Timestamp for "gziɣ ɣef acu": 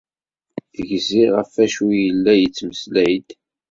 0.89-1.85